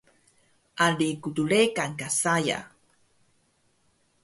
[0.85, 2.59] Ali gdregan ka saya